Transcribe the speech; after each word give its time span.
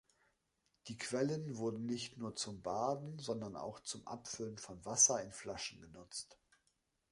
Die 0.87 0.97
Quellen 0.97 1.57
wurden 1.57 1.85
nicht 1.85 2.17
nur 2.17 2.35
zum 2.35 2.63
Baden, 2.63 3.19
sondern 3.19 3.55
auch 3.55 3.79
zum 3.81 4.07
Abfüllen 4.07 4.57
von 4.57 4.83
Wasser 4.83 5.21
in 5.21 5.31
Flaschen 5.31 5.79
genutzt. 5.79 6.39